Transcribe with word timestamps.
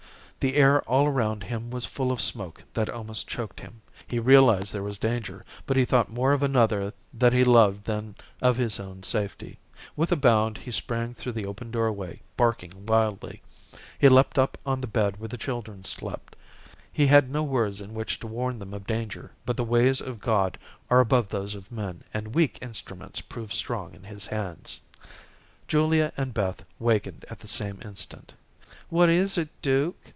The 0.41 0.55
air 0.55 0.81
all 0.89 1.05
around 1.05 1.43
him 1.43 1.69
was 1.69 1.85
full 1.85 2.11
of 2.11 2.19
smoke 2.19 2.63
that 2.73 2.89
almost 2.89 3.27
choked 3.27 3.59
him. 3.59 3.83
He 4.07 4.17
realized 4.17 4.73
there 4.73 4.81
was 4.81 4.97
danger, 4.97 5.45
but 5.67 5.77
he 5.77 5.85
thought 5.85 6.09
more 6.09 6.33
of 6.33 6.41
another 6.41 6.93
that 7.13 7.31
he 7.31 7.43
loved 7.43 7.83
than 7.83 8.15
of 8.41 8.57
his 8.57 8.79
own 8.79 9.03
safety. 9.03 9.59
With 9.95 10.11
a 10.11 10.15
bound, 10.15 10.57
he 10.57 10.71
sprang 10.71 11.13
through 11.13 11.33
the 11.33 11.45
open 11.45 11.69
doorway 11.69 12.23
barking 12.37 12.87
wildly. 12.87 13.43
He 13.99 14.09
leaped 14.09 14.39
up 14.39 14.57
on 14.65 14.81
the 14.81 14.87
bed 14.87 15.19
where 15.19 15.27
the 15.27 15.37
children 15.37 15.85
slept. 15.85 16.35
He 16.91 17.05
had 17.05 17.29
no 17.29 17.43
words 17.43 17.79
in 17.79 17.93
which 17.93 18.19
to 18.21 18.25
warn 18.25 18.57
them 18.57 18.73
of 18.73 18.87
danger, 18.87 19.29
but 19.45 19.57
the 19.57 19.63
ways 19.63 20.01
of 20.01 20.19
God 20.19 20.57
are 20.89 21.01
above 21.01 21.29
those 21.29 21.53
of 21.53 21.71
men, 21.71 22.03
and 22.15 22.33
weak 22.33 22.57
instruments 22.63 23.21
prove 23.21 23.53
strong 23.53 23.93
in 23.93 24.05
His 24.05 24.25
hands. 24.25 24.81
Julia 25.67 26.11
and 26.17 26.33
Beth 26.33 26.65
wakened 26.79 27.25
at 27.29 27.37
the 27.41 27.47
same 27.47 27.77
instant. 27.85 28.33
"What 28.89 29.07
is 29.07 29.37
it, 29.37 29.49
Duke?" 29.61 29.97